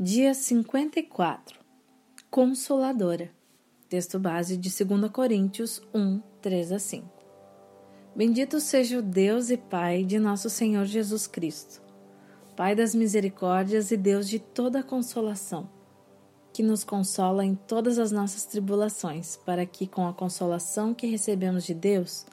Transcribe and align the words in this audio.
Dia 0.00 0.32
54 0.32 1.58
Consoladora. 2.30 3.32
Texto 3.88 4.16
base 4.16 4.56
de 4.56 4.70
2 4.84 5.10
Coríntios 5.10 5.82
1, 5.92 6.22
3 6.40 6.70
a 6.70 6.78
5. 6.78 7.08
Bendito 8.14 8.60
seja 8.60 9.00
o 9.00 9.02
Deus 9.02 9.50
e 9.50 9.56
Pai 9.56 10.04
de 10.04 10.20
nosso 10.20 10.48
Senhor 10.48 10.84
Jesus 10.84 11.26
Cristo, 11.26 11.82
Pai 12.54 12.76
das 12.76 12.94
misericórdias 12.94 13.90
e 13.90 13.96
Deus 13.96 14.28
de 14.28 14.38
toda 14.38 14.84
consolação, 14.84 15.68
que 16.52 16.62
nos 16.62 16.84
consola 16.84 17.44
em 17.44 17.56
todas 17.56 17.98
as 17.98 18.12
nossas 18.12 18.44
tribulações, 18.44 19.36
para 19.38 19.66
que, 19.66 19.84
com 19.84 20.06
a 20.06 20.14
consolação 20.14 20.94
que 20.94 21.08
recebemos 21.08 21.64
de 21.64 21.74
Deus, 21.74 22.24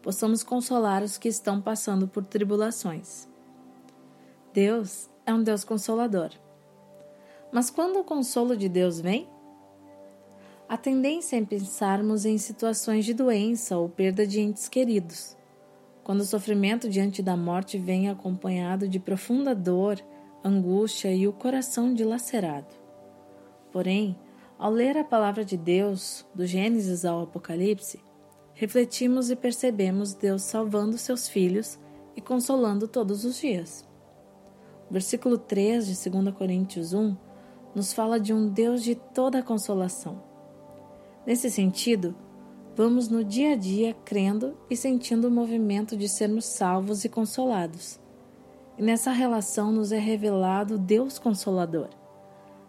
possamos 0.00 0.42
consolar 0.42 1.02
os 1.02 1.18
que 1.18 1.28
estão 1.28 1.60
passando 1.60 2.08
por 2.08 2.24
tribulações. 2.24 3.28
Deus 4.54 5.10
é 5.26 5.34
um 5.34 5.42
Deus 5.42 5.64
consolador. 5.64 6.30
Mas 7.52 7.70
quando 7.70 7.98
o 7.98 8.04
consolo 8.04 8.56
de 8.56 8.68
Deus 8.68 9.00
vem? 9.00 9.28
A 10.68 10.76
tendência 10.76 11.36
é 11.36 11.44
pensarmos 11.44 12.24
em 12.24 12.38
situações 12.38 13.04
de 13.04 13.12
doença 13.12 13.76
ou 13.76 13.88
perda 13.88 14.24
de 14.24 14.40
entes 14.40 14.68
queridos. 14.68 15.36
Quando 16.04 16.20
o 16.20 16.24
sofrimento 16.24 16.88
diante 16.88 17.22
da 17.22 17.36
morte 17.36 17.76
vem 17.76 18.08
acompanhado 18.08 18.88
de 18.88 19.00
profunda 19.00 19.54
dor, 19.54 20.00
angústia 20.44 21.12
e 21.12 21.26
o 21.26 21.32
coração 21.32 21.92
dilacerado. 21.92 22.72
Porém, 23.72 24.16
ao 24.58 24.70
ler 24.70 24.96
a 24.96 25.04
palavra 25.04 25.44
de 25.44 25.56
Deus, 25.56 26.24
do 26.34 26.46
Gênesis 26.46 27.04
ao 27.04 27.22
Apocalipse, 27.22 28.00
refletimos 28.54 29.30
e 29.30 29.36
percebemos 29.36 30.14
Deus 30.14 30.42
salvando 30.42 30.96
seus 30.98 31.28
filhos 31.28 31.78
e 32.14 32.20
consolando 32.20 32.86
todos 32.86 33.24
os 33.24 33.40
dias. 33.40 33.88
O 34.88 34.92
versículo 34.92 35.38
3 35.38 35.86
de 35.86 36.10
2 36.10 36.34
Coríntios 36.34 36.92
1 36.92 37.29
nos 37.74 37.92
fala 37.92 38.18
de 38.18 38.32
um 38.32 38.48
Deus 38.48 38.82
de 38.82 38.94
toda 38.94 39.42
consolação. 39.42 40.22
Nesse 41.26 41.50
sentido, 41.50 42.14
vamos 42.74 43.08
no 43.08 43.22
dia 43.22 43.52
a 43.52 43.56
dia 43.56 43.94
crendo 44.04 44.56
e 44.68 44.76
sentindo 44.76 45.28
o 45.28 45.30
movimento 45.30 45.96
de 45.96 46.08
sermos 46.08 46.44
salvos 46.44 47.04
e 47.04 47.08
consolados. 47.08 48.00
E 48.76 48.82
nessa 48.82 49.12
relação 49.12 49.70
nos 49.70 49.92
é 49.92 49.98
revelado 49.98 50.78
Deus 50.78 51.18
Consolador, 51.18 51.90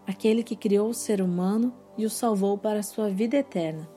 aquele 0.05 0.43
que 0.43 0.55
criou 0.55 0.89
o 0.89 0.93
ser 0.93 1.21
humano 1.21 1.73
e 1.97 2.05
o 2.05 2.09
salvou 2.09 2.57
para 2.57 2.79
a 2.79 2.83
sua 2.83 3.09
vida 3.09 3.37
eterna. 3.37 3.87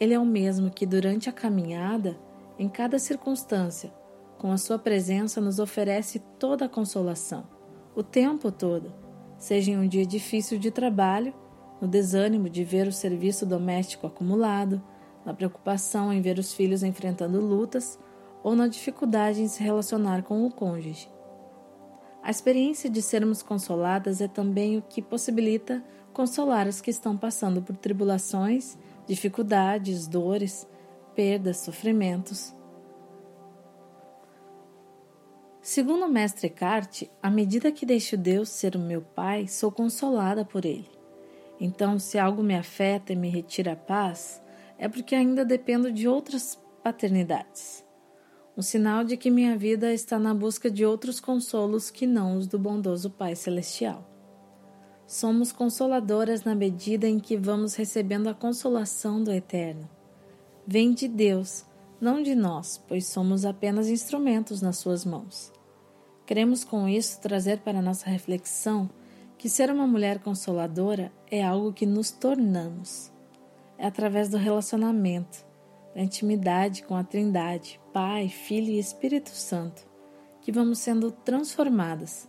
Ele 0.00 0.14
é 0.14 0.18
o 0.18 0.24
mesmo 0.24 0.70
que, 0.70 0.86
durante 0.86 1.28
a 1.28 1.32
caminhada, 1.32 2.18
em 2.58 2.68
cada 2.68 2.98
circunstância, 2.98 3.92
com 4.38 4.50
a 4.50 4.58
sua 4.58 4.78
presença, 4.78 5.40
nos 5.40 5.58
oferece 5.58 6.18
toda 6.38 6.64
a 6.64 6.68
consolação, 6.68 7.46
o 7.94 8.02
tempo 8.02 8.50
todo 8.50 8.92
seja 9.42 9.72
em 9.72 9.76
um 9.76 9.88
dia 9.88 10.06
difícil 10.06 10.56
de 10.56 10.70
trabalho, 10.70 11.34
no 11.80 11.88
desânimo 11.88 12.48
de 12.48 12.62
ver 12.62 12.86
o 12.86 12.92
serviço 12.92 13.44
doméstico 13.44 14.06
acumulado, 14.06 14.80
na 15.26 15.34
preocupação 15.34 16.12
em 16.12 16.20
ver 16.20 16.38
os 16.38 16.54
filhos 16.54 16.84
enfrentando 16.84 17.40
lutas 17.40 17.98
ou 18.44 18.54
na 18.54 18.68
dificuldade 18.68 19.42
em 19.42 19.48
se 19.48 19.60
relacionar 19.60 20.22
com 20.22 20.46
o 20.46 20.50
cônjuge. 20.50 21.08
A 22.22 22.30
experiência 22.30 22.88
de 22.88 23.02
sermos 23.02 23.42
consoladas 23.42 24.20
é 24.20 24.28
também 24.28 24.78
o 24.78 24.82
que 24.82 25.02
possibilita 25.02 25.82
consolar 26.12 26.68
os 26.68 26.80
que 26.80 26.90
estão 26.90 27.16
passando 27.16 27.60
por 27.60 27.76
tribulações, 27.76 28.78
dificuldades, 29.08 30.06
dores, 30.06 30.68
perdas, 31.16 31.56
sofrimentos. 31.56 32.54
Segundo 35.62 36.06
o 36.06 36.08
mestre 36.08 36.48
Eckhart, 36.48 37.04
à 37.22 37.30
medida 37.30 37.70
que 37.70 37.86
deixo 37.86 38.16
Deus 38.16 38.48
ser 38.48 38.74
o 38.74 38.80
meu 38.80 39.00
Pai, 39.00 39.46
sou 39.46 39.70
consolada 39.70 40.44
por 40.44 40.64
Ele. 40.64 40.90
Então, 41.60 42.00
se 42.00 42.18
algo 42.18 42.42
me 42.42 42.56
afeta 42.56 43.12
e 43.12 43.16
me 43.16 43.28
retira 43.28 43.74
a 43.74 43.76
paz, 43.76 44.42
é 44.76 44.88
porque 44.88 45.14
ainda 45.14 45.44
dependo 45.44 45.92
de 45.92 46.08
outras 46.08 46.60
paternidades. 46.82 47.84
Um 48.56 48.60
sinal 48.60 49.04
de 49.04 49.16
que 49.16 49.30
minha 49.30 49.56
vida 49.56 49.94
está 49.94 50.18
na 50.18 50.34
busca 50.34 50.68
de 50.68 50.84
outros 50.84 51.20
consolos 51.20 51.92
que 51.92 52.08
não 52.08 52.36
os 52.36 52.48
do 52.48 52.58
bondoso 52.58 53.08
Pai 53.08 53.36
Celestial. 53.36 54.04
Somos 55.06 55.52
consoladoras 55.52 56.42
na 56.42 56.56
medida 56.56 57.06
em 57.06 57.20
que 57.20 57.36
vamos 57.36 57.76
recebendo 57.76 58.28
a 58.28 58.34
consolação 58.34 59.22
do 59.22 59.30
Eterno. 59.30 59.88
Vem 60.66 60.92
de 60.92 61.06
Deus 61.06 61.64
não 62.02 62.20
de 62.20 62.34
nós, 62.34 62.82
pois 62.88 63.06
somos 63.06 63.44
apenas 63.44 63.88
instrumentos 63.88 64.60
nas 64.60 64.76
Suas 64.76 65.04
mãos. 65.04 65.52
Queremos 66.26 66.64
com 66.64 66.88
isso 66.88 67.20
trazer 67.20 67.60
para 67.60 67.80
nossa 67.80 68.10
reflexão 68.10 68.90
que 69.38 69.48
ser 69.48 69.70
uma 69.70 69.86
mulher 69.86 70.18
consoladora 70.18 71.12
é 71.30 71.44
algo 71.44 71.72
que 71.72 71.86
nos 71.86 72.10
tornamos. 72.10 73.12
É 73.78 73.86
através 73.86 74.28
do 74.28 74.36
relacionamento, 74.36 75.46
da 75.94 76.02
intimidade 76.02 76.82
com 76.82 76.96
a 76.96 77.04
Trindade, 77.04 77.80
Pai, 77.92 78.28
Filho 78.28 78.72
e 78.72 78.80
Espírito 78.80 79.30
Santo, 79.30 79.86
que 80.40 80.50
vamos 80.50 80.80
sendo 80.80 81.12
transformadas, 81.12 82.28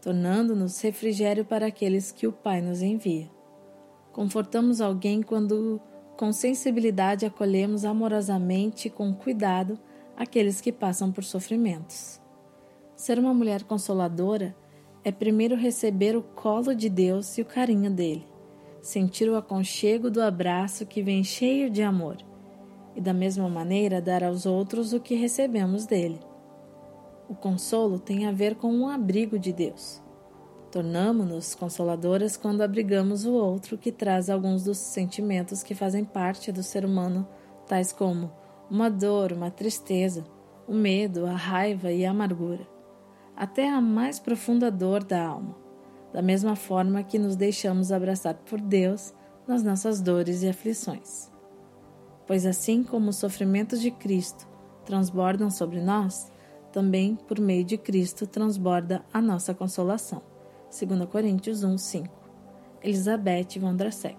tornando-nos 0.00 0.80
refrigério 0.80 1.44
para 1.44 1.68
aqueles 1.68 2.10
que 2.10 2.26
o 2.26 2.32
Pai 2.32 2.60
nos 2.60 2.82
envia. 2.82 3.30
Confortamos 4.12 4.80
alguém 4.80 5.22
quando 5.22 5.80
com 6.16 6.32
sensibilidade 6.32 7.26
acolhemos 7.26 7.84
amorosamente 7.84 8.88
e 8.88 8.90
com 8.90 9.12
cuidado 9.14 9.78
aqueles 10.16 10.60
que 10.60 10.72
passam 10.72 11.10
por 11.10 11.24
sofrimentos. 11.24 12.20
Ser 12.94 13.18
uma 13.18 13.34
mulher 13.34 13.64
consoladora 13.64 14.54
é 15.04 15.10
primeiro 15.10 15.56
receber 15.56 16.16
o 16.16 16.22
colo 16.22 16.74
de 16.74 16.88
Deus 16.88 17.36
e 17.36 17.42
o 17.42 17.44
carinho 17.44 17.90
dele, 17.90 18.26
sentir 18.80 19.28
o 19.28 19.36
aconchego 19.36 20.10
do 20.10 20.22
abraço 20.22 20.86
que 20.86 21.02
vem 21.02 21.24
cheio 21.24 21.70
de 21.70 21.82
amor, 21.82 22.18
e 22.94 23.00
da 23.00 23.12
mesma 23.12 23.48
maneira 23.48 24.00
dar 24.00 24.22
aos 24.22 24.44
outros 24.44 24.92
o 24.92 25.00
que 25.00 25.14
recebemos 25.14 25.86
dele. 25.86 26.20
O 27.28 27.34
consolo 27.34 27.98
tem 27.98 28.26
a 28.26 28.32
ver 28.32 28.56
com 28.56 28.72
um 28.72 28.88
abrigo 28.88 29.38
de 29.38 29.52
Deus. 29.52 30.01
Tornamo-nos 30.72 31.54
consoladoras 31.54 32.34
quando 32.34 32.62
abrigamos 32.62 33.26
o 33.26 33.32
outro 33.34 33.76
que 33.76 33.92
traz 33.92 34.30
alguns 34.30 34.64
dos 34.64 34.78
sentimentos 34.78 35.62
que 35.62 35.74
fazem 35.74 36.02
parte 36.02 36.50
do 36.50 36.62
ser 36.62 36.82
humano, 36.82 37.28
tais 37.68 37.92
como 37.92 38.32
uma 38.70 38.88
dor, 38.88 39.32
uma 39.34 39.50
tristeza, 39.50 40.24
o 40.66 40.72
medo, 40.72 41.26
a 41.26 41.34
raiva 41.34 41.92
e 41.92 42.06
a 42.06 42.10
amargura, 42.10 42.66
até 43.36 43.68
a 43.68 43.82
mais 43.82 44.18
profunda 44.18 44.70
dor 44.70 45.04
da 45.04 45.22
alma, 45.22 45.54
da 46.10 46.22
mesma 46.22 46.56
forma 46.56 47.02
que 47.02 47.18
nos 47.18 47.36
deixamos 47.36 47.92
abraçar 47.92 48.32
por 48.36 48.58
Deus 48.58 49.12
nas 49.46 49.62
nossas 49.62 50.00
dores 50.00 50.42
e 50.42 50.48
aflições. 50.48 51.30
Pois 52.26 52.46
assim 52.46 52.82
como 52.82 53.10
os 53.10 53.16
sofrimentos 53.16 53.78
de 53.78 53.90
Cristo 53.90 54.48
transbordam 54.86 55.50
sobre 55.50 55.82
nós, 55.82 56.32
também 56.72 57.14
por 57.14 57.38
meio 57.38 57.62
de 57.62 57.76
Cristo 57.76 58.26
transborda 58.26 59.04
a 59.12 59.20
nossa 59.20 59.52
consolação. 59.52 60.31
2 60.72 61.06
Coríntios 61.06 61.62
1, 61.62 61.78
5. 61.78 62.08
Elizabeth 62.82 63.58
Vondrasek 63.60 64.16